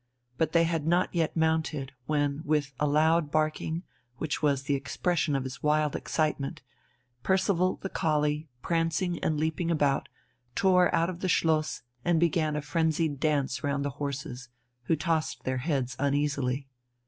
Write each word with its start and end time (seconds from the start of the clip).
But 0.39 0.53
they 0.53 0.63
had 0.63 0.87
not 0.87 1.13
yet 1.13 1.35
mounted 1.37 1.91
when 2.07 2.41
with 2.43 2.73
a 2.79 2.87
loud 2.87 3.29
barking, 3.29 3.83
which 4.17 4.41
was 4.41 4.63
the 4.63 4.73
expression 4.73 5.35
of 5.35 5.43
his 5.43 5.61
wild 5.61 5.95
excitement, 5.95 6.63
Percival, 7.21 7.75
the 7.83 7.89
collie, 7.89 8.49
prancing 8.63 9.19
and 9.19 9.39
leaping 9.39 9.69
about, 9.69 10.09
tore 10.55 10.91
out 10.95 11.11
of 11.11 11.19
the 11.19 11.29
Schloss 11.29 11.83
and 12.03 12.19
began 12.19 12.55
a 12.55 12.63
frenzied 12.63 13.19
dance 13.19 13.63
round 13.63 13.85
the 13.85 13.91
horses, 14.01 14.49
who 14.85 14.95
tossed 14.95 15.43
their 15.43 15.57
heads 15.59 15.95
uneasily.... 15.99 16.67